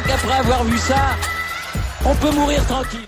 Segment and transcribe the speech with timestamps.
[0.00, 1.16] crois qu'après avoir vu ça,
[2.06, 3.00] on peut mourir tranquille.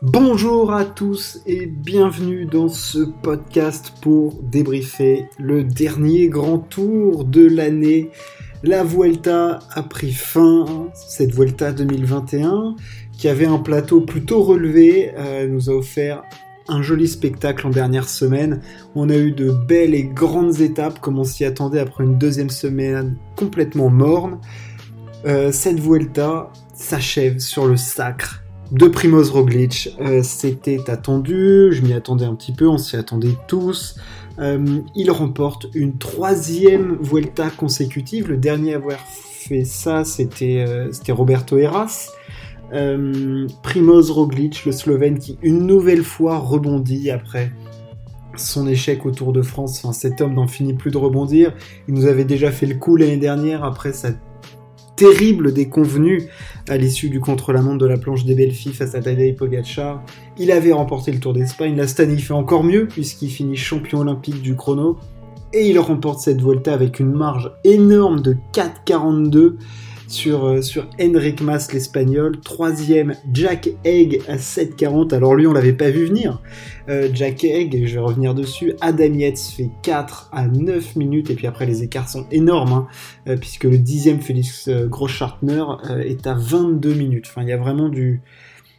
[0.00, 7.46] Bonjour à tous et bienvenue dans ce podcast pour débriefer le dernier grand tour de
[7.46, 8.10] l'année.
[8.64, 12.76] La Vuelta a pris fin, cette Vuelta 2021,
[13.16, 16.22] qui avait un plateau plutôt relevé, euh, nous a offert
[16.68, 18.60] un joli spectacle en dernière semaine.
[18.94, 22.50] On a eu de belles et grandes étapes comme on s'y attendait après une deuxième
[22.50, 24.38] semaine complètement morne.
[25.24, 29.90] Euh, cette Vuelta s'achève sur le sacre de Primoz Roglic.
[30.00, 33.96] Euh, c'était attendu, je m'y attendais un petit peu, on s'y attendait tous.
[34.38, 38.28] Euh, il remporte une troisième Vuelta consécutive.
[38.28, 40.64] Le dernier à avoir fait ça, c'était
[41.08, 42.10] Roberto Heras.
[43.62, 47.52] Primoz Roglic, le Slovène, qui une nouvelle fois rebondit après
[48.34, 49.84] son échec au Tour de France.
[49.84, 51.52] Enfin, cet homme n'en finit plus de rebondir.
[51.86, 54.12] Il nous avait déjà fait le coup l'année dernière après sa
[55.02, 56.28] terrible déconvenue
[56.68, 60.00] à l'issue du contre-la-montre de la planche des belles face à Tadej Pogacar.
[60.38, 61.74] Il avait remporté le Tour d'Espagne.
[61.74, 64.96] La Stan, fait encore mieux puisqu'il finit champion olympique du chrono.
[65.52, 69.56] Et il remporte cette Volta avec une marge énorme de 4,42
[70.12, 70.86] sur, euh, sur
[71.42, 72.38] Mas l'espagnol.
[72.40, 75.14] Troisième, Jack Egg à 7,40.
[75.14, 76.40] Alors lui, on l'avait pas vu venir.
[76.88, 78.74] Euh, Jack Egg, je vais revenir dessus.
[78.80, 81.30] Adam Yates fait 4 à 9 minutes.
[81.30, 82.86] Et puis après, les écarts sont énormes, hein,
[83.28, 85.64] euh, puisque le dixième Félix Groschartner
[86.04, 87.26] est à 22 minutes.
[87.28, 88.20] Enfin, il y a vraiment du...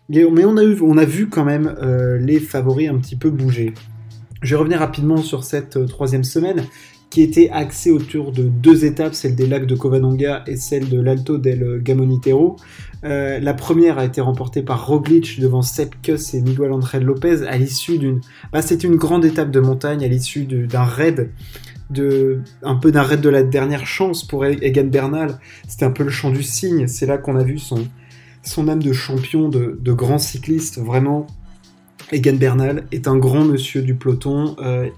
[0.10, 1.76] Mais on a, eu, on a vu quand même
[2.20, 3.74] les favoris un petit peu bouger.
[4.42, 6.66] Je vais revenir rapidement sur cette troisième semaine
[7.14, 11.00] qui était axée autour de deux étapes, celle des lacs de Covadonga et celle de
[11.00, 12.56] l'Alto del Gamonitero.
[13.04, 17.46] Euh, la première a été remportée par Roglic devant Sepp Kuss et Miguel André Lopez
[17.48, 18.20] à l'issue d'une...
[18.52, 21.30] Bah, c'était une grande étape de montagne à l'issue d'un raid
[21.92, 25.40] de, un peu d'un raid de la dernière chance pour Egan Bernal.
[25.68, 26.88] C'était un peu le chant du cygne.
[26.88, 27.88] C'est là qu'on a vu son,
[28.42, 30.80] son âme de champion, de, de grand cycliste.
[30.80, 31.28] Vraiment,
[32.12, 34.56] Egan Bernal est un grand monsieur du peloton.
[34.64, 34.90] Euh,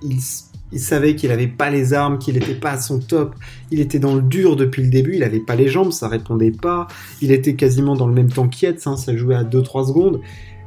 [0.72, 3.36] il savait qu'il n'avait pas les armes, qu'il n'était pas à son top.
[3.72, 5.14] Il était dans le dur depuis le début.
[5.14, 6.88] Il n'avait pas les jambes, ça répondait pas.
[7.22, 10.22] Il était quasiment dans le même temps qu'Yates, hein, ça jouait à 2-3 secondes.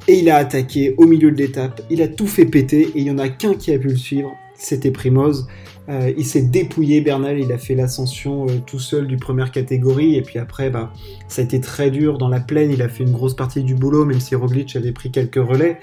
[0.07, 1.83] Et il a attaqué au milieu de l'étape.
[1.91, 3.97] Il a tout fait péter et il y en a qu'un qui a pu le
[3.97, 4.33] suivre.
[4.55, 5.47] C'était Primoz.
[5.89, 7.39] Euh, il s'est dépouillé, Bernal.
[7.39, 10.17] Il a fait l'ascension euh, tout seul du première catégorie.
[10.17, 10.93] Et puis après, bah,
[11.29, 12.71] ça a été très dur dans la plaine.
[12.71, 15.79] Il a fait une grosse partie du boulot, même si Roglic avait pris quelques relais.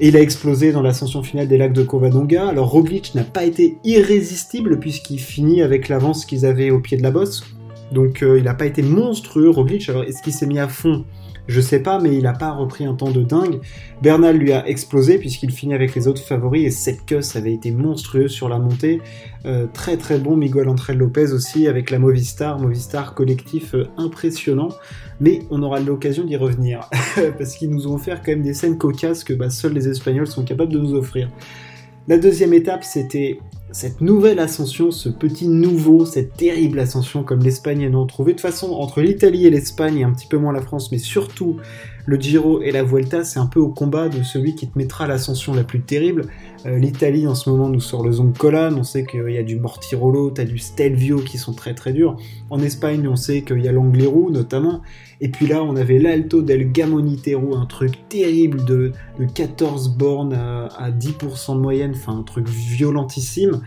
[0.00, 2.48] Et il a explosé dans l'ascension finale des lacs de Covadonga.
[2.48, 7.02] Alors Roglic n'a pas été irrésistible puisqu'il finit avec l'avance qu'ils avaient au pied de
[7.02, 7.44] la bosse.
[7.90, 9.88] Donc euh, il n'a pas été monstrueux Roglic.
[9.88, 11.04] Alors est-ce qu'il s'est mis à fond
[11.48, 13.60] je sais pas, mais il n'a pas repris un temps de dingue.
[14.02, 18.28] Bernal lui a explosé puisqu'il finit avec les autres favoris et Sepkus avait été monstrueux
[18.28, 19.00] sur la montée.
[19.46, 24.68] Euh, très très bon Miguel André Lopez aussi avec la Movistar, Movistar collectif euh, impressionnant.
[25.20, 26.88] Mais on aura l'occasion d'y revenir
[27.38, 30.26] parce qu'ils nous ont offert quand même des scènes cocasses que bah, seuls les Espagnols
[30.26, 31.30] sont capables de nous offrir.
[32.08, 33.38] La deuxième étape, c'était
[33.70, 38.32] cette nouvelle ascension, ce petit nouveau, cette terrible ascension comme l'Espagne a trouvé.
[38.32, 40.96] De toute façon, entre l'Italie et l'Espagne, et un petit peu moins la France, mais
[40.96, 41.58] surtout
[42.08, 45.06] le Giro et la Vuelta, c'est un peu au combat de celui qui te mettra
[45.06, 46.24] l'ascension la plus terrible.
[46.64, 49.56] Euh, L'Italie, en ce moment, nous sort le Zoncolan, on sait qu'il y a du
[49.56, 52.16] Mortirolo, t'as du Stelvio qui sont très très durs.
[52.48, 54.80] En Espagne, on sait qu'il y a l'Angliru, notamment.
[55.20, 58.92] Et puis là, on avait l'Alto del Gamonitero, un truc terrible de,
[59.34, 63.60] 14 bornes à, 10% de moyenne, enfin un truc violentissime.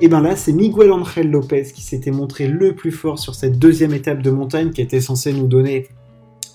[0.00, 3.60] Et ben là, c'est Miguel Angel Lopez qui s'était montré le plus fort sur cette
[3.60, 5.86] deuxième étape de montagne qui était censée nous donner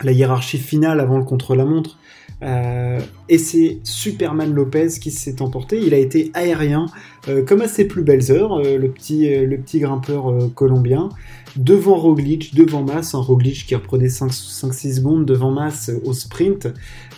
[0.04, 1.98] la hiérarchie finale avant le contre-la-montre.
[2.44, 5.80] Euh, et c'est Superman Lopez qui s'est emporté.
[5.80, 6.88] Il a été aérien,
[7.28, 11.10] euh, comme à ses plus belles heures, euh, le, petit, le petit grimpeur colombien,
[11.56, 16.70] devant Roglic, devant Mass, un Roglic qui reprenait 5-6 secondes devant Mass au sprint,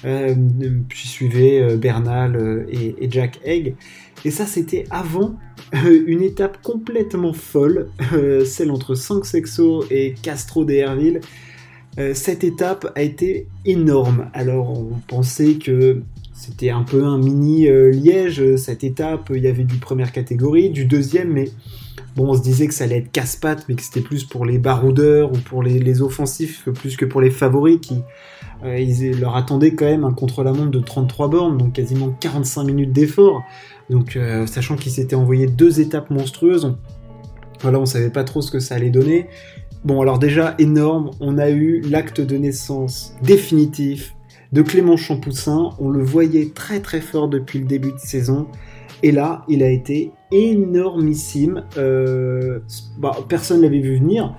[0.01, 3.75] puis suivait Bernal et, Jack Egg.
[4.25, 5.35] Et ça, c'était avant
[5.73, 7.87] une étape complètement folle,
[8.45, 11.52] celle entre Sexo et Castro de Herville euh,
[12.13, 14.29] cette étape a été énorme.
[14.33, 16.01] Alors on pensait que
[16.43, 20.71] c'était un peu un mini euh, Liège, cette étape, il y avait du première catégorie,
[20.71, 21.49] du deuxième, mais
[22.17, 24.57] bon, on se disait que ça allait être casse-pattes, mais que c'était plus pour les
[24.57, 28.01] baroudeurs ou pour les, offensifs, plus que pour les favoris qui
[28.65, 33.43] euh, leur attendaient quand même un contre-la-montre de 33 bornes, donc quasiment 45 minutes d'effort.
[33.89, 36.77] Donc sachant qu'ils s'étaient envoyé deux étapes monstrueuses, on,
[37.61, 39.27] voilà, on savait pas trop ce que ça allait donner.
[39.83, 44.15] Bon, alors déjà, énorme, on a eu l'acte de naissance définitif
[44.53, 45.71] de Clément Champoussin.
[45.77, 48.47] On le voyait très très fort depuis le début de saison.
[49.01, 51.65] Et là, il a été énormissime.
[51.77, 52.59] Euh,
[52.97, 54.33] bah, personne ne l'avait vu venir.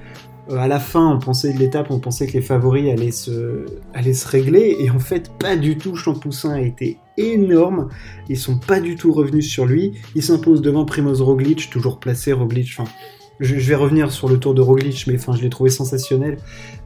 [0.50, 3.67] euh, à la fin, on pensait de l'étape, on pensait que les favoris allaient se,
[3.93, 5.94] allaient se régler, et en fait, pas du tout.
[5.96, 7.88] Champoussin a été énorme.
[8.29, 9.93] Ils sont pas du tout revenus sur lui.
[10.14, 12.75] Il s'impose devant Primoz Roglic, toujours placé Roglic.
[12.79, 12.91] Enfin,
[13.40, 16.38] je, vais revenir sur le tour de Roglic, mais enfin, je l'ai trouvé sensationnel.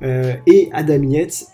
[0.02, 1.46] Euh, et Adam Yates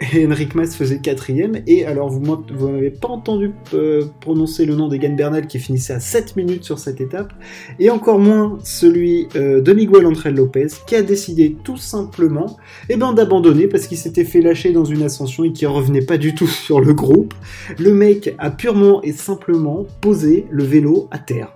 [0.00, 1.62] Henrik Mas faisait quatrième.
[1.66, 6.00] Et alors, vous n'avez pas entendu euh, prononcer le nom d'Egan Bernal qui finissait à
[6.00, 7.32] 7 minutes sur cette étape.
[7.78, 12.56] Et encore moins celui euh, de Miguel André Lopez qui a décidé tout simplement
[12.88, 16.18] eh ben, d'abandonner parce qu'il s'était fait lâcher dans une ascension et qui revenait pas
[16.18, 17.34] du tout sur le groupe.
[17.78, 21.55] Le mec a purement et simplement posé le vélo à terre.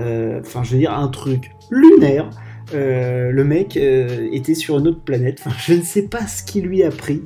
[0.00, 2.30] Euh, enfin, je veux dire, un truc lunaire.
[2.72, 5.40] le mec était sur une autre planète.
[5.44, 7.22] Enfin, je ne sais pas ce qui lui a pris.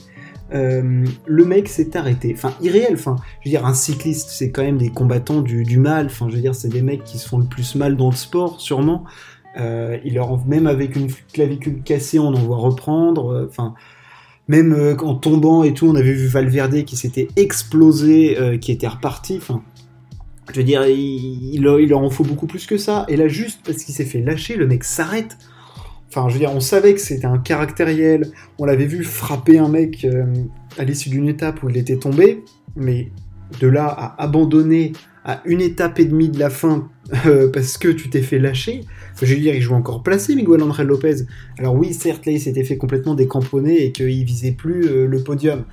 [0.52, 2.32] Euh, le mec s'est arrêté.
[2.36, 2.94] Enfin, irréel.
[2.94, 6.06] Enfin, je veux dire, un cycliste, c'est quand même des combattants du, mal.
[6.06, 8.16] Enfin, je veux dire, c'est des mecs qui se font le plus mal dans le
[8.16, 9.04] sport, sûrement.
[9.56, 13.32] Euh, il leur, même avec une clavicule cassée, on en voit reprendre.
[13.32, 13.74] Euh, enfin,
[14.48, 18.88] même euh, en tombant et tout, on avait vu Valverde qui s'était explosé, qui était
[18.88, 19.38] reparti.
[19.38, 19.62] Enfin,
[20.52, 23.06] je veux dire, il, leur en faut beaucoup plus que ça.
[23.08, 25.36] Et là, juste parce qu'il s'est fait lâcher, le mec s'arrête.
[26.08, 28.30] Enfin, je veux dire, on savait que c'était un caractériel.
[28.58, 30.26] On l'avait vu frapper un mec euh,
[30.78, 32.44] à l'issue d'une étape où il était tombé.
[32.76, 33.10] Mais
[33.60, 34.92] de là à abandonner
[35.24, 36.88] à une étape et demie de la fin
[37.26, 38.82] euh, parce que tu t'es fait lâcher.
[39.20, 41.22] je veux dire, il joue encore placé, Miguel André Lopez.
[41.58, 45.22] Alors oui, certes, là, il s'était fait complètement décamponner et qu'il visait plus euh, le
[45.22, 45.64] podium.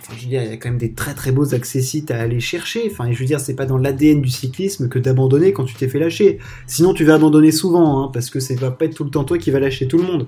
[0.00, 2.20] Enfin, je veux dire, il y a quand même des très très beaux accessites à
[2.20, 2.88] aller chercher.
[2.90, 5.88] Enfin, je veux dire, c'est pas dans l'ADN du cyclisme que d'abandonner quand tu t'es
[5.88, 6.38] fait lâcher.
[6.66, 9.24] Sinon, tu vas abandonner souvent, hein, parce que ça va pas être tout le temps
[9.24, 10.26] toi qui va lâcher tout le monde.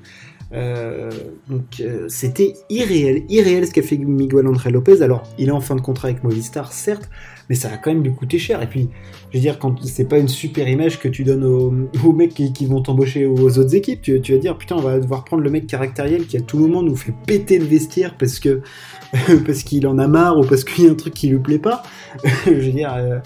[0.55, 1.11] Euh,
[1.49, 5.03] donc, euh, c'était irréel, irréel ce qu'a fait Miguel André Lopez.
[5.03, 7.09] Alors, il est en fin de contrat avec Movistar, certes,
[7.49, 8.63] mais ça va quand même lui coûter cher.
[8.63, 8.91] Et puis,
[9.31, 12.67] je veux dire, quand c'est pas une super image que tu donnes aux, mecs qui,
[12.67, 15.51] vont t'embaucher aux autres équipes, tu, tu, vas dire, putain, on va devoir prendre le
[15.51, 18.61] mec caractériel qui à tout moment nous fait péter le vestiaire parce que
[19.47, 21.59] parce qu'il en a marre ou parce qu'il y a un truc qui lui plaît
[21.59, 21.83] pas.
[22.47, 23.19] je veux dire, euh,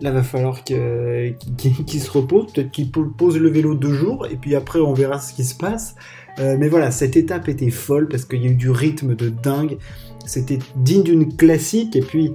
[0.00, 4.54] là va falloir qu'il se repose, peut-être qu'il pose le vélo deux jours et puis
[4.54, 5.96] après on verra ce qui se passe.
[6.40, 9.28] Euh, mais voilà, cette étape était folle parce qu'il y a eu du rythme de
[9.28, 9.78] dingue.
[10.26, 12.32] C'était digne d'une classique et puis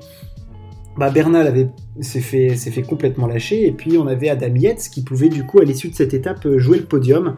[0.97, 1.71] bah, Bernal
[2.01, 5.63] s'est fait, complètement lâcher et puis on avait Adam Yates qui pouvait du coup à
[5.63, 7.37] l'issue de cette étape jouer le podium.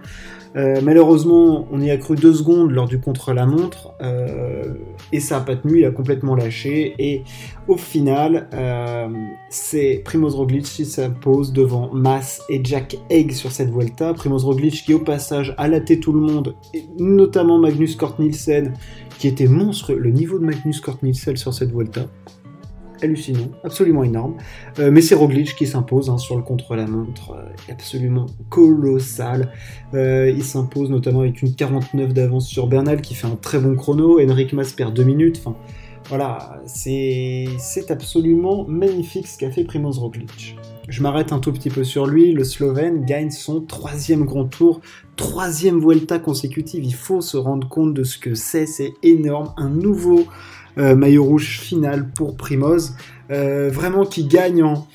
[0.55, 4.73] Euh, malheureusement, on y a cru deux secondes lors du contre-la-montre euh,
[5.11, 6.95] et ça n'a pas tenu, il a complètement lâché.
[6.97, 7.23] Et
[7.67, 9.09] au final, euh,
[9.49, 14.13] c'est Primoz Roglic qui s'impose devant Mas et Jack Egg sur cette Vuelta.
[14.13, 18.73] Primoz Roglic qui, au passage, a laté tout le monde, et notamment Magnus Kort Nielsen,
[19.19, 19.97] qui était monstrueux.
[19.97, 22.05] Le niveau de Magnus Kort Nielsen sur cette Vuelta,
[23.01, 24.35] hallucinant, absolument énorme.
[24.79, 29.51] Euh, mais c'est Roglic qui s'impose hein, sur le contre-la-montre, euh, absolument colossal.
[29.93, 33.75] Euh, il s'impose notamment avec une 49 d'avance sur Bernal qui fait un très bon
[33.75, 34.19] chrono.
[34.19, 35.37] Henrik Mas perd 2 minutes.
[35.39, 35.55] Enfin,
[36.09, 37.47] voilà, c'est
[37.89, 40.55] absolument magnifique ce qu'a fait Primoz Roglic.
[40.87, 42.31] Je m'arrête un tout petit peu sur lui.
[42.31, 44.81] Le Slovène gagne son troisième grand tour,
[45.15, 46.83] troisième Vuelta consécutive.
[46.83, 48.67] Il faut se rendre compte de ce que c'est.
[48.67, 49.51] C'est énorme.
[49.57, 50.25] Un nouveau
[50.77, 52.95] maillot rouge final pour Primoz.
[53.31, 54.87] Euh, vraiment qui gagne en...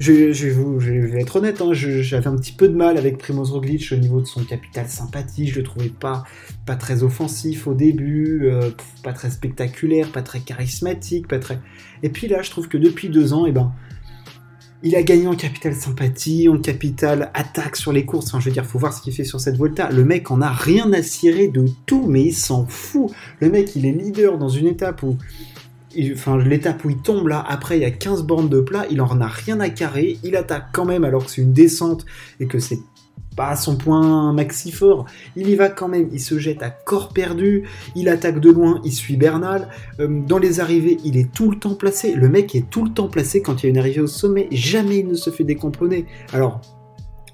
[0.00, 3.96] Je, vais, être honnête, hein, j'avais un petit peu de mal avec Primoz Roglic au
[3.96, 5.48] niveau de son capital sympathie.
[5.48, 6.22] Je le trouvais pas,
[6.66, 8.70] pas très offensif au début, euh,
[9.02, 11.58] pas très spectaculaire, pas très charismatique, pas très.
[12.04, 13.72] Et puis là, je trouve que depuis deux ans, et eh ben,
[14.82, 18.28] il a gagné en capital sympathie, en capital attaque sur les courses.
[18.28, 19.90] Enfin, je veux dire, faut voir ce qu'il fait sur cette Volta.
[19.90, 23.10] Le mec en a rien à cirer de tout, mais il s'en fout.
[23.40, 25.16] Le mec, il est leader dans une étape où.
[26.12, 29.00] Enfin, l'étape où il tombe là, après il y a 15 bornes de plat, il
[29.00, 32.04] en a rien à carrer, il attaque quand même alors que c'est une descente
[32.38, 32.78] et que c'est
[33.38, 35.06] pas son point maxi fort.
[35.36, 38.80] Il y va quand même, il se jette à corps perdu, il attaque de loin,
[38.84, 39.68] il suit Bernal.
[40.00, 42.14] Euh, dans les arrivées, il est tout le temps placé.
[42.14, 44.48] Le mec est tout le temps placé quand il y a une arrivée au sommet.
[44.50, 46.06] Jamais il ne se fait décomponer.
[46.32, 46.60] Alors,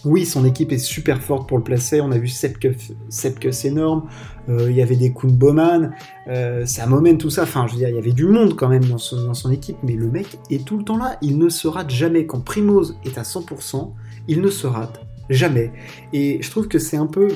[0.04, 2.02] oui, son équipe est super forte pour le placer.
[2.02, 4.02] On a vu Sepkus énorme.
[4.50, 5.92] Euh, il y avait des Kuhn Bowman,
[6.28, 7.44] euh, Samomen, tout ça.
[7.44, 9.50] Enfin, je veux dire, il y avait du monde quand même dans son, dans son,
[9.50, 9.78] équipe.
[9.82, 11.16] Mais le mec est tout le temps là.
[11.22, 12.26] Il ne se rate jamais.
[12.26, 13.92] Quand Primoz est à 100%,
[14.28, 15.00] il ne se rate
[15.30, 15.72] Jamais.
[16.12, 17.28] Et je trouve que c'est un peu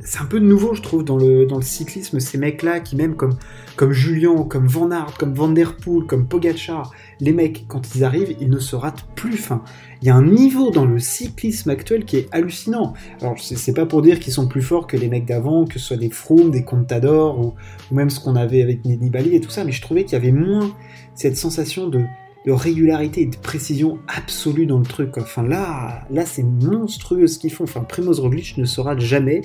[0.00, 3.16] c'est un peu nouveau, je trouve, dans le, dans le cyclisme, ces mecs-là qui, même
[3.16, 3.36] comme,
[3.74, 8.04] comme Julien, comme Van Aert, comme Van Der Poel, comme Pogacar, les mecs, quand ils
[8.04, 9.34] arrivent, ils ne se ratent plus.
[9.34, 9.62] Enfin,
[10.00, 12.94] il y a un niveau dans le cyclisme actuel qui est hallucinant.
[13.20, 15.86] Alors, c'est pas pour dire qu'ils sont plus forts que les mecs d'avant, que ce
[15.86, 17.54] soit des Froome, des Contador, ou,
[17.90, 20.16] ou même ce qu'on avait avec Nibali et tout ça, mais je trouvais qu'il y
[20.16, 20.72] avait moins
[21.16, 22.04] cette sensation de
[22.46, 25.18] de régularité et de précision absolue dans le truc.
[25.18, 27.64] Enfin là, là c'est monstrueux ce qu'ils font.
[27.64, 29.42] Enfin, Primoz Roglic ne sera jamais.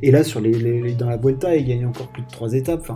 [0.00, 2.90] Et là, sur les, dans la Vuelta, il gagne encore plus de trois étapes.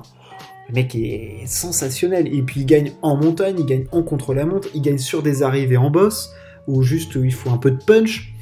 [0.68, 2.32] Le mec est sensationnel.
[2.34, 5.76] Et puis il gagne en montagne, il gagne en contre-la-montre, il gagne sur des arrivées
[5.76, 6.30] en boss,
[6.66, 8.32] ou juste il faut un peu de punch.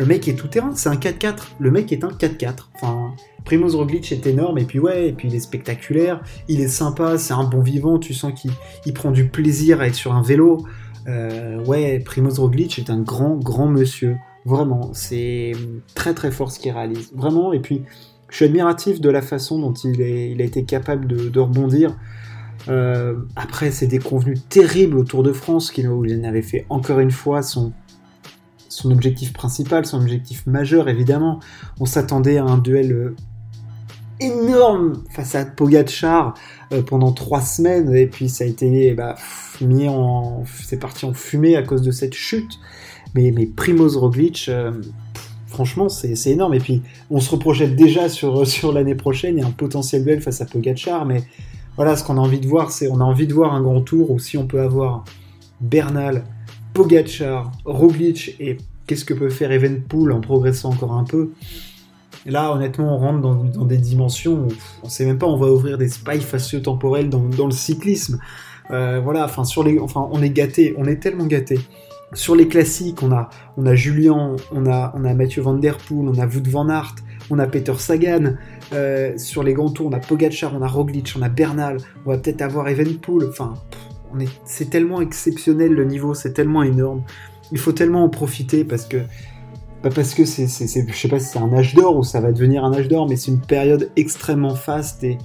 [0.00, 1.40] Le mec est tout terrain, c'est un 4-4.
[1.58, 2.68] Le mec est un 4-4.
[2.74, 3.12] Enfin,
[3.44, 7.18] Primoz Roglic est énorme, et puis ouais, et puis il est spectaculaire, il est sympa,
[7.18, 10.66] c'est un bon vivant, tu sens qu'il prend du plaisir à être sur un vélo.
[11.06, 14.16] Euh, ouais, Primoz Roglic est un grand, grand monsieur.
[14.46, 15.52] Vraiment, c'est
[15.94, 17.12] très très fort ce qu'il réalise.
[17.14, 17.82] Vraiment, et puis
[18.30, 21.94] je suis admiratif de la façon dont il, a été capable de, rebondir.
[22.68, 27.10] Euh, après, c'est déconvenu terrible au Tour de France, qu'il il avait fait encore une
[27.10, 27.74] fois son,
[28.70, 31.40] son objectif principal, son objectif majeur, évidemment.
[31.78, 33.16] On s'attendait à un duel euh,
[34.20, 36.34] énorme face à Pogacar
[36.72, 39.16] euh, pendant trois semaines, et puis ça a été bah,
[39.60, 40.44] mis en.
[40.62, 42.58] C'est parti en fumée à cause de cette chute.
[43.14, 44.48] Mais, Primoz Roglic
[45.50, 46.54] franchement, c'est énorme.
[46.54, 49.36] Et puis, on se reprojette déjà sur, sur l'année prochaine.
[49.36, 51.04] Il a un potentiel duel face à Pogacar.
[51.04, 51.22] Mais
[51.76, 53.82] voilà, ce qu'on a envie de voir, c'est on a envie de voir un grand
[53.82, 55.04] tour où si on peut avoir
[55.60, 56.24] Bernal,
[56.74, 61.30] Pogacar, Roglic et qu'est-ce que peut faire Evenpool en progressant encore un peu.
[62.26, 64.48] là, honnêtement, on rentre dans, des dimensions où
[64.82, 68.18] on sait même pas, on va ouvrir des spies facio-temporels dans, dans, le cyclisme.
[68.70, 71.60] Euh, voilà, enfin, sur les, enfin, on est gâté, on est tellement gâté.
[72.12, 75.76] Sur les classiques, on a, on a Julien, on a, on a Mathieu Van Der
[75.76, 76.96] Poel, on a Wout Van Aert,
[77.30, 78.34] on a Peter Sagan.
[78.72, 82.10] Euh, sur les grands tours, on a Pogacar, on a Roglic, on a Bernal, on
[82.10, 83.28] va peut-être avoir Evenpool.
[83.28, 83.54] Enfin,
[84.44, 87.02] c'est tellement exceptionnel le niveau, c'est tellement énorme.
[87.52, 88.98] Il faut tellement en profiter parce que
[89.82, 92.32] pas parce que c'est, je sais pas si c'est un âge d'or ou ça va
[92.32, 95.16] devenir un âge d'or, mais c'est une période extrêmement faste et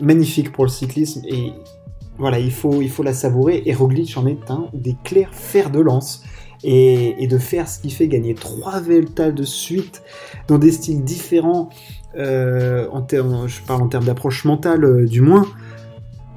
[0.00, 1.52] magnifique pour le cyclisme et
[2.16, 3.62] voilà, il faut, il faut la savourer.
[3.66, 6.22] Et Roglic en est un des clairs fers de lance
[6.62, 10.02] et, de faire ce qui fait gagner trois Velta de suite
[10.48, 11.68] dans des styles différents,
[12.16, 13.04] euh, en
[13.46, 15.46] je parle en termes d'approche mentale euh, du moins.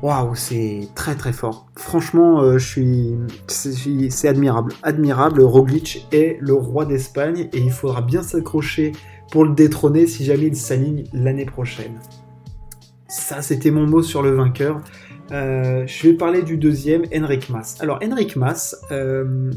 [0.03, 1.67] Waouh, c'est très très fort.
[1.75, 3.15] Franchement, euh, je suis,
[3.47, 5.41] c'est admirable, admirable.
[5.41, 8.91] Roglic est le roi d'Espagne et il faudra bien s'accrocher
[9.31, 11.99] pour le détrôner si jamais il s'aligne l'année prochaine.
[13.07, 14.81] Ça, c'était mon mot sur le vainqueur.
[15.31, 17.77] Euh, je vais parler du deuxième, Henrik Mas.
[17.81, 19.51] Alors, Henrik Mas, euh,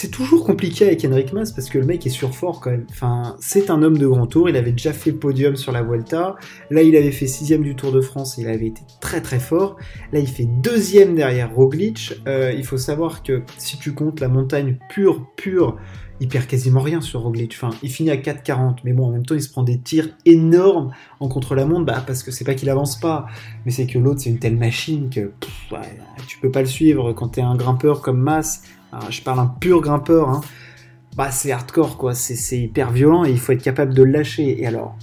[0.00, 2.86] c'est toujours compliqué avec Henrik Mas parce que le mec est surfort quand même.
[2.88, 4.48] Enfin, c'est un homme de grand tour.
[4.48, 6.36] Il avait déjà fait podium sur la Vuelta.
[6.70, 8.38] Là, il avait fait sixième du Tour de France.
[8.38, 9.76] Il avait été très très fort.
[10.14, 12.14] Là, il fait deuxième derrière Roglic.
[12.26, 15.76] Euh, il faut savoir que si tu comptes la montagne pure, pure,
[16.18, 17.52] il perd quasiment rien sur Roglic.
[17.54, 20.08] Enfin, il finit à 4,40, mais bon, en même temps, il se prend des tirs
[20.24, 23.26] énormes en contre-la-montre, bah, parce que c'est pas qu'il avance pas,
[23.66, 25.32] mais c'est que l'autre, c'est une telle machine que
[26.26, 28.62] tu peux pas le suivre quand t'es un grimpeur comme Mass.
[29.10, 30.40] Je parle un pur grimpeur, hein.
[31.16, 32.14] bah, c'est hardcore, quoi.
[32.14, 34.60] C'est hyper violent et il faut être capable de lâcher.
[34.60, 34.96] Et alors,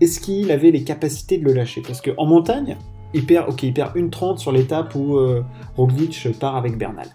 [0.00, 1.82] est-ce qu'il avait les capacités de le lâcher?
[1.82, 2.76] Parce qu'en montagne,
[3.14, 5.42] il perd, ok, il perd une 30 sur l'étape où euh,
[5.76, 7.08] Roglic part avec Bernal.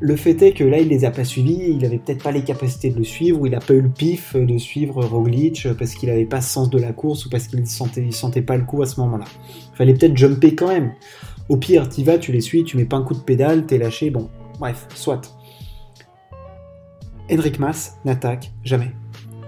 [0.00, 2.42] Le fait est que là, il les a pas suivis, il avait peut-être pas les
[2.42, 5.94] capacités de le suivre, ou il a pas eu le pif de suivre Roglic parce
[5.94, 8.82] qu'il avait pas sens de la course ou parce qu'il sentait, sentait pas le coup
[8.82, 9.24] à ce moment-là.
[9.74, 10.92] Fallait peut-être jumper quand même.
[11.48, 13.78] Au pire, tu vas, tu les suis, tu mets pas un coup de pédale, t'es
[13.78, 15.36] lâché, bon, bref, soit.
[17.30, 18.92] Henrik Mas n'attaque jamais.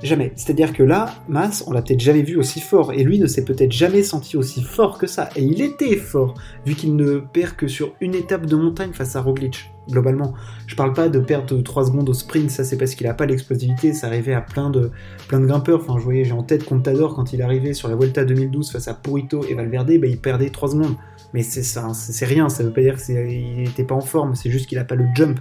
[0.02, 0.32] Jamais.
[0.36, 3.44] C'est-à-dire que là, Mas, on l'a peut-être jamais vu aussi fort, et lui ne s'est
[3.44, 5.30] peut-être jamais senti aussi fort que ça.
[5.36, 6.34] Et il était fort,
[6.66, 10.34] vu qu'il ne perd que sur une étape de montagne face à Roglic, globalement.
[10.66, 13.26] Je parle pas de perdre 3 secondes au sprint, ça c'est parce qu'il a pas
[13.26, 14.90] l'explosivité, ça arrivait à plein de,
[15.28, 15.80] plein de grimpeurs.
[15.80, 18.88] Enfin, je voyais, j'ai en tête Contador quand il arrivait sur la Vuelta 2012 face
[18.88, 20.96] à Purito et Valverde, bah, il perdait 3 secondes.
[21.35, 24.50] Mais c'est ça, c'est rien, ça veut pas dire qu'il était pas en forme, c'est
[24.50, 25.40] juste qu'il a pas le jump.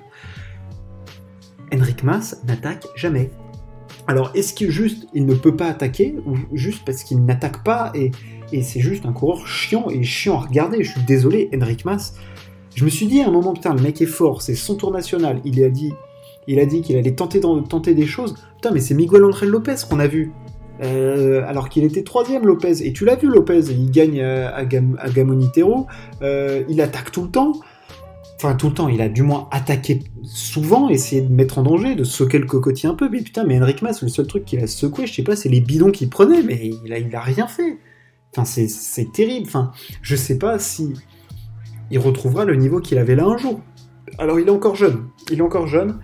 [1.74, 3.32] Henrik Mas n'attaque jamais.
[4.08, 7.92] Alors, est-ce que juste il ne peut pas attaquer, ou juste parce qu'il n'attaque pas,
[7.96, 8.12] et,
[8.62, 12.14] c'est juste un coureur chiant et chiant à regarder Je suis désolé, Henrik Mas.
[12.76, 14.92] Je me suis dit à un moment, putain, le mec est fort, c'est son tour
[14.92, 15.42] national.
[15.44, 15.94] Il a dit
[16.48, 18.36] il a dit qu'il allait tenter, tenter des choses.
[18.56, 20.32] Putain, mais c'est Miguel André Lopez qu'on a vu.
[20.84, 22.86] Euh, alors qu'il était troisième Lopez.
[22.86, 25.88] Et tu l'as vu Lopez, il gagne à, à, Gamonitero,
[26.22, 27.54] euh, il attaque tout le temps
[28.38, 31.96] enfin tout le temps, il a du moins attaqué souvent, essayé de mettre en danger,
[31.96, 34.62] de secouer le cocotier un peu, mais putain, mais Henrik Mas, le seul truc qu'il
[34.62, 37.22] a secoué, je sais pas, c'est les bidons qu'il prenait, mais il a, il a
[37.22, 37.78] rien fait.
[38.36, 40.94] Enfin, c'est terrible, enfin, je sais pas si
[41.92, 43.62] il retrouvera le niveau qu'il avait là un jour.
[44.18, 46.00] Alors il est encore jeune, il est encore jeune,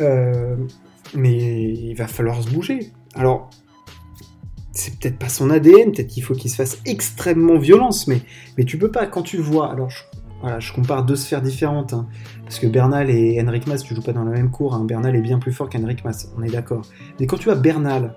[0.00, 0.56] euh,
[1.14, 2.92] mais il va falloir se bouger.
[3.14, 3.50] Alors,
[4.74, 8.22] c'est peut-être pas son ADN, peut-être qu'il faut qu'il se fasse extrêmement violence, mais,
[8.58, 10.02] mais tu peux pas, quand tu vois, alors je,
[10.58, 11.92] je compare deux sphères différentes.
[11.92, 12.06] Hein.
[12.42, 14.74] Parce que Bernal et Henrik Mas, tu joues pas dans la même cour.
[14.74, 14.84] Hein.
[14.84, 16.82] Bernal est bien plus fort qu'Henrik Mas, on est d'accord.
[17.18, 18.14] Mais quand tu as Bernal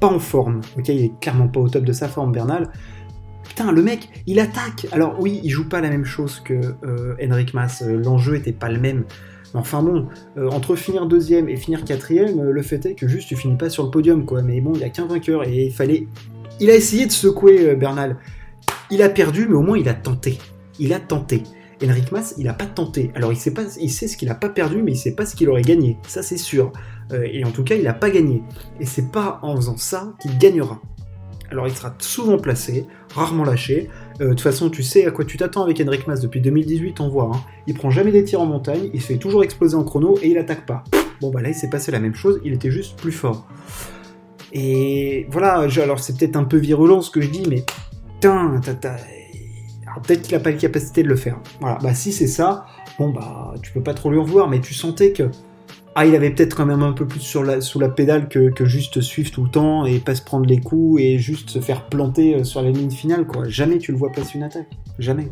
[0.00, 2.70] pas en forme, ok, il est clairement pas au top de sa forme, Bernal.
[3.64, 4.86] Le mec, il attaque.
[4.92, 7.82] Alors oui, il joue pas la même chose que euh, Henrik Mas.
[7.82, 9.04] L'enjeu était pas le même.
[9.54, 13.08] Mais enfin bon, euh, entre finir deuxième et finir quatrième, euh, le fait est que
[13.08, 14.42] juste tu finis pas sur le podium, quoi.
[14.42, 16.06] Mais bon, il y a qu'un vainqueur et il fallait.
[16.60, 18.18] Il a essayé de secouer Bernal.
[18.90, 20.38] Il a perdu, mais au moins il a tenté.
[20.78, 21.42] Il a tenté.
[21.84, 23.10] Henrik Mas, il n'a pas tenté.
[23.14, 25.26] Alors il sait, pas, il sait ce qu'il n'a pas perdu, mais il sait pas
[25.26, 25.98] ce qu'il aurait gagné.
[26.06, 26.72] Ça c'est sûr.
[27.12, 28.42] Euh, et en tout cas, il n'a pas gagné.
[28.80, 30.80] Et c'est pas en faisant ça qu'il gagnera.
[31.50, 33.88] Alors il sera souvent placé, rarement lâché.
[34.20, 37.00] Euh, de toute façon, tu sais à quoi tu t'attends avec Henrik Mas depuis 2018,
[37.00, 37.30] on voit.
[37.34, 37.40] Hein.
[37.66, 40.28] Il prend jamais des tirs en montagne, il se fait toujours exploser en chrono et
[40.28, 40.84] il attaque pas.
[41.20, 43.46] Bon bah là, il s'est passé la même chose, il était juste plus fort.
[44.52, 47.64] Et voilà, alors c'est peut-être un peu virulent ce que je dis, mais
[48.14, 48.60] putain,
[50.02, 51.38] peut-être qu'il n'a pas la capacité de le faire.
[51.60, 52.66] Voilà, bah si c'est ça,
[52.98, 55.30] bon bah tu peux pas trop lui en voir, mais tu sentais que
[55.98, 58.52] ah, il avait peut-être quand même un peu plus sur la, sous la pédale que,
[58.66, 61.86] juste suivre tout le temps et pas se prendre les coups et juste se faire
[61.86, 63.48] planter euh, sur la ligne finale, quoi.
[63.48, 64.68] Jamais tu le vois passer une attaque.
[64.98, 65.28] Jamais.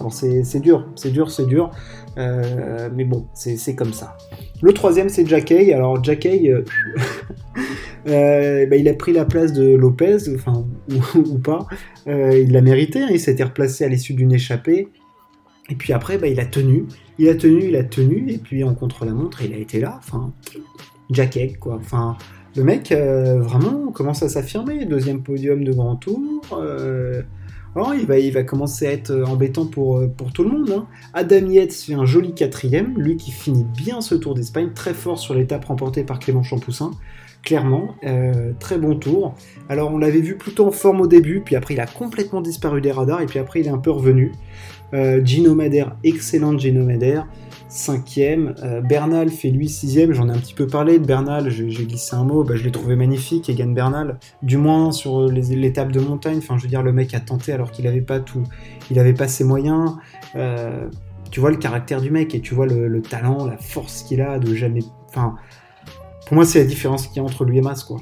[0.00, 1.70] Alors c'est dur, c'est dur, c'est dur.
[2.16, 4.16] Euh, mais bon, c'est comme ça.
[4.62, 5.74] Le troisième, c'est Jackay.
[5.74, 6.50] Alors Jackay,
[8.08, 10.64] euh, bah, il a pris la place de Lopez, enfin,
[11.14, 11.66] ou, pas.
[12.06, 13.08] il l'a mérité, hein.
[13.10, 14.88] il s'était replacé à l'issue d'une échappée.
[15.70, 16.86] Et puis après, bah, il a tenu,
[17.18, 19.98] il a tenu, il a tenu, et puis en contre-la-montre, il a été là.
[19.98, 20.32] Enfin,
[21.10, 21.76] Jack Egg, quoi.
[21.76, 22.16] Enfin,
[22.56, 24.84] le mec, euh, vraiment, commence à s'affirmer.
[24.84, 26.42] Deuxième podium de grand tour.
[26.52, 27.22] Euh,
[27.94, 30.70] il, va, il va commencer à être embêtant pour, euh, pour tout le monde.
[30.70, 30.86] Hein.
[31.14, 35.18] Adam Yates fait un joli quatrième, lui qui finit bien ce Tour d'Espagne, très fort
[35.18, 36.90] sur l'étape remportée par Clément Champoussin
[37.42, 37.94] clairement.
[38.58, 39.34] très bon tour.
[39.70, 42.82] Alors on l'avait vu plutôt en forme au début, puis après il a complètement disparu
[42.82, 44.32] des radars, et puis après il est un peu revenu.
[44.92, 47.26] Euh, Gino Madère, excellent Gino Madère,
[47.68, 48.54] cinquième.
[48.62, 50.12] Euh, Bernal fait lui sixième.
[50.12, 51.50] J'en ai un petit peu parlé de Bernal.
[51.50, 52.44] J'ai glissé un mot.
[52.44, 53.48] Bah, je l'ai trouvé magnifique.
[53.48, 56.38] Egan Bernal, du moins sur l'étape de montagne.
[56.38, 58.42] Enfin, je veux dire, le mec a tenté alors qu'il n'avait pas tout.
[58.90, 59.96] Il n'avait pas ses moyens.
[60.36, 60.88] Euh,
[61.30, 64.38] tu vois le caractère du mec et tu vois le, talent, la force qu'il a
[64.38, 64.82] de jamais.
[65.08, 65.36] Enfin,
[66.26, 68.00] pour moi, c'est la différence qu'il y a entre lui et Mas, quoi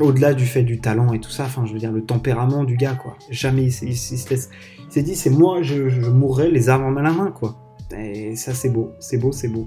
[0.00, 2.76] au-delà du fait du talent et tout ça, enfin, je veux dire, le tempérament du
[2.76, 3.16] gars, quoi.
[3.30, 3.84] Jamais il, se
[4.30, 4.50] laisse,
[5.02, 7.56] dit, c'est moi, je, je, mourrai les armes à la main, quoi.
[7.96, 9.66] Et ça, c'est beau, c'est beau, c'est beau.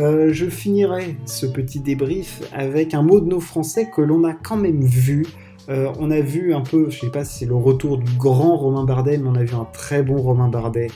[0.00, 4.32] Euh, je finirai ce petit débrief avec un mot de nos Français que l'on a
[4.32, 5.26] quand même vu.
[5.68, 8.56] Euh, on a vu un peu, je sais pas si c'est le retour du grand
[8.56, 10.88] Romain Bardet, mais on a vu un très bon Romain Bardet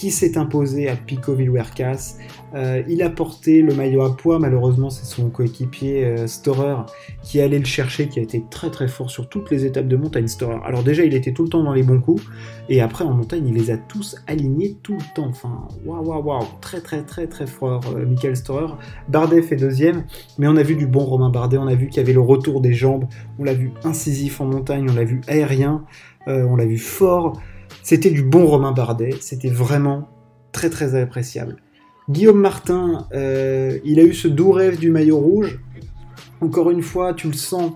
[0.00, 2.16] qui s'est imposé à Pico Villuercas.
[2.54, 6.86] Euh, il a porté le maillot à poids, malheureusement c'est son coéquipier euh, Storer
[7.22, 9.96] qui allait le chercher, qui a été très très fort sur toutes les étapes de
[9.96, 10.58] montagne Storer.
[10.64, 12.24] Alors déjà il était tout le temps dans les bons coups,
[12.70, 15.28] et après en montagne il les a tous alignés tout le temps.
[15.28, 18.72] Enfin waouh waouh waouh, très très très très fort euh, Michael Storer.
[19.08, 20.04] Bardet fait deuxième,
[20.38, 22.22] mais on a vu du bon Romain Bardet, on a vu qu'il y avait le
[22.22, 23.04] retour des jambes,
[23.38, 25.84] on l'a vu incisif en montagne, on l'a vu aérien,
[26.26, 27.38] on l'a vu fort.
[27.82, 30.08] C'était du bon Romain Bardet, c'était vraiment
[30.52, 31.56] très très appréciable.
[32.08, 35.60] Guillaume Martin, euh, il a eu ce doux rêve du maillot rouge.
[36.40, 37.72] Encore une fois, tu le sens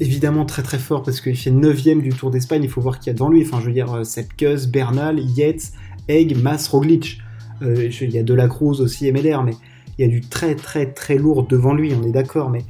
[0.00, 2.62] évidemment très très fort parce qu'il fait 9ème du Tour d'Espagne.
[2.62, 3.42] Il faut voir qu'il y a devant lui.
[3.42, 5.72] Enfin, je veux dire, euh, Sepkus, Bernal, Yates,
[6.08, 7.20] Egg, Mas, Roglic.
[7.62, 10.54] Euh, il y a De la Cruz aussi et mais il y a du très
[10.54, 12.64] très très lourd devant lui, on est d'accord, mais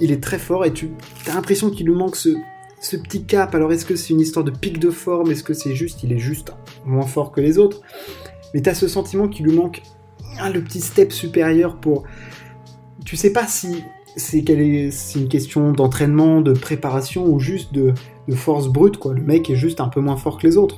[0.00, 0.90] il est très fort et tu
[1.28, 2.28] as l'impression qu'il lui manque ce,
[2.80, 5.30] ce petit cap, alors est-ce que c'est une histoire de pic de forme?
[5.30, 6.52] Est-ce que c'est juste, il est juste
[6.84, 7.82] moins fort que les autres?
[8.54, 9.82] Mais tu as ce sentiment qu'il lui manque
[10.48, 12.04] le petit step supérieur pour.
[13.04, 13.84] Tu sais pas si
[14.16, 17.92] c'est une question d'entraînement, de préparation ou juste de,
[18.34, 19.12] force brute, quoi.
[19.12, 20.76] Le mec est juste un peu moins fort que les autres.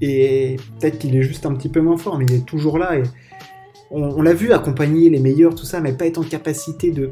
[0.00, 2.98] Et peut-être qu'il est juste un petit peu moins fort, mais il est toujours là.
[2.98, 3.02] Et
[3.90, 7.10] on, l'a vu accompagner les meilleurs, tout ça, mais pas être en capacité de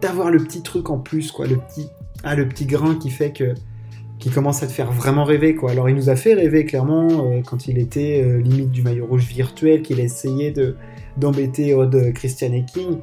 [0.00, 1.88] d'avoir le petit truc en plus, quoi, le petit
[2.24, 3.54] ah, le petit grain qui fait que
[4.18, 5.70] qui commence à te faire vraiment rêver quoi.
[5.70, 9.06] Alors il nous a fait rêver clairement euh, quand il était euh, limite du maillot
[9.06, 10.76] rouge virtuel, qu'il a essayé de
[11.16, 12.98] d'embêter Odd Christian et King,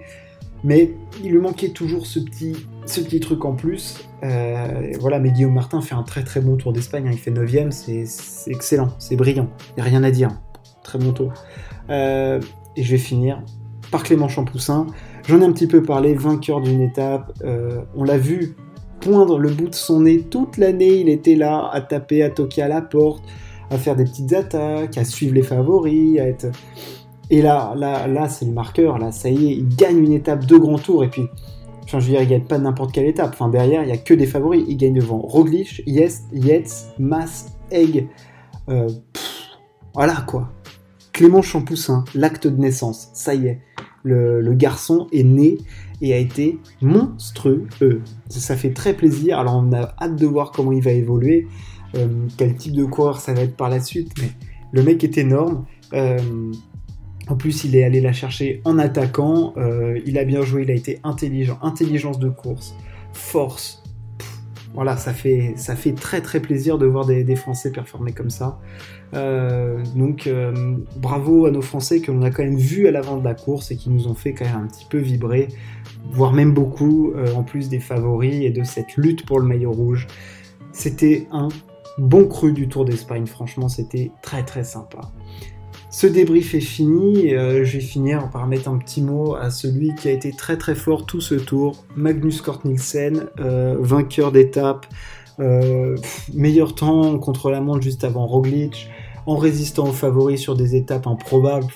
[0.63, 0.91] mais
[1.23, 4.05] il lui manquait toujours ce petit ce petit truc en plus.
[4.23, 7.11] Euh, voilà, mais Guillaume Martin fait un très très bon tour d'Espagne, hein.
[7.11, 10.29] il fait 9ème, c'est excellent, c'est brillant, il n'y a rien à dire,
[10.83, 11.33] très bon tour.
[11.89, 13.41] et je vais finir
[13.91, 14.87] par Clément Champoussin.
[15.27, 17.33] J'en ai un petit peu parlé, vainqueur d'une étape.
[17.95, 18.55] on l'a vu
[19.05, 21.01] poindre le bout de son nez toute l'année.
[21.01, 23.23] Il était là à taper, à toquer à la porte,
[23.69, 26.47] à faire des petites attaques, à suivre les favoris, à être.
[27.29, 28.97] Et là, là, là, c'est le marqueur.
[28.97, 31.03] Là, ça y est, il gagne une étape de grand tour.
[31.03, 31.27] Et puis,
[31.83, 33.31] enfin, je veux dire, il gagne pas n'importe quelle étape.
[33.33, 34.63] Enfin, derrière, il y a que des favoris.
[34.67, 38.07] Il gagne devant Roglic, Yes, Yates, Mas, Egg.
[38.69, 38.89] Euh,
[39.93, 40.49] voilà quoi.
[41.13, 43.61] Clément Champoussin, l'acte de naissance, ça y est,
[44.05, 45.57] le, garçon est né
[46.01, 47.67] et a été monstrueux.
[48.29, 51.47] Ça fait très plaisir, alors on a hâte de voir comment il va évoluer,
[51.95, 54.29] euh, quel type de coureur ça va être par la suite, mais
[54.71, 55.65] le mec est énorme.
[55.93, 56.19] Euh,
[57.27, 59.53] en plus, il est allé la chercher en attaquant.
[59.57, 61.57] Euh, il a bien joué, il a été intelligent.
[61.63, 62.75] Intelligence de course,
[63.13, 63.81] force,
[64.75, 65.55] voilà, ça fait,
[65.95, 68.59] très très plaisir de voir des, Français performer comme ça.
[69.13, 73.17] Euh, donc euh, bravo à nos Français que l'on a quand même vu à l'avant
[73.17, 75.47] de la course et qui nous ont fait quand même un petit peu vibrer,
[76.11, 79.71] voire même beaucoup, euh, en plus des favoris et de cette lutte pour le maillot
[79.71, 80.07] rouge.
[80.73, 81.47] C'était un
[81.97, 85.01] bon cru du Tour d'Espagne, franchement c'était très très sympa.
[85.95, 87.33] Ce débrief est fini.
[87.33, 90.57] Euh, je vais finir par mettre un petit mot à celui qui a été très
[90.57, 94.87] très fort tout ce tour, Magnus Kort Nielsen, euh, vainqueur d'étape,
[95.39, 95.95] euh,
[96.33, 98.89] meilleur temps contre la montre juste avant Roglic,
[99.25, 101.67] en résistant aux favoris sur des étapes improbables.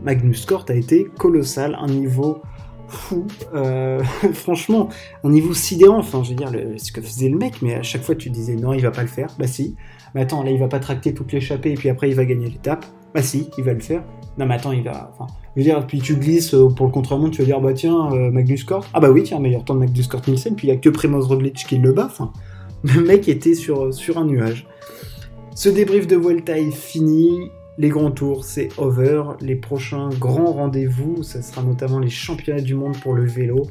[0.00, 2.42] Magnus Kort a été colossal, un niveau
[2.86, 3.26] fou,
[4.34, 4.88] franchement,
[5.24, 5.98] un niveau sidérant.
[5.98, 8.54] Enfin, je veux dire, ce que faisait le mec, mais à chaque fois tu disais
[8.54, 9.30] non, il va pas le faire.
[9.36, 9.74] Bah si.
[10.14, 12.48] Mais attends, là il va pas tracter toute l'échappée et puis après il va gagner
[12.48, 12.86] l'étape.
[13.14, 14.02] Bah si, il va le faire.
[14.36, 15.12] Non mais attends, il va...
[15.14, 17.72] Enfin, je veux dire, puis tu glisses euh, pour le contre-montre, tu vas dire, bah
[17.72, 18.86] tiens, euh, Magnus Cort.
[18.92, 20.88] Ah bah oui, tiens, meilleur temps de Magnus Cort Nielsen, puis il n'y a que
[20.88, 22.06] Primoz Roglic qui le bat.
[22.06, 22.32] Enfin,
[22.82, 24.66] le mec était sur, sur un nuage.
[25.54, 27.50] Ce débrief de Vuelta est fini.
[27.78, 29.22] Les grands tours, c'est over.
[29.40, 33.66] Les prochains grands rendez-vous, ça sera notamment les championnats du monde pour le vélo.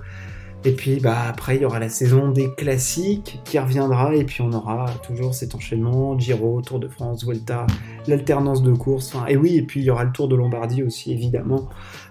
[0.66, 4.42] Et puis bah, après, il y aura la saison des classiques qui reviendra, et puis
[4.42, 7.68] on aura toujours cet enchaînement, Giro, Tour de France, Vuelta,
[8.08, 11.12] l'alternance de courses, et oui, et puis il y aura le Tour de Lombardie aussi,
[11.12, 11.68] évidemment.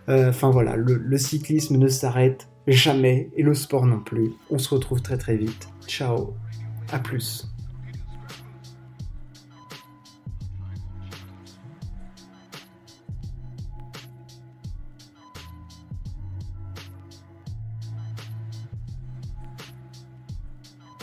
[0.08, 4.32] Euh, enfin voilà, le, le cyclisme ne s'arrête jamais, et le sport non plus.
[4.50, 5.68] On se retrouve très très vite.
[5.86, 6.34] Ciao,
[6.92, 7.51] à plus.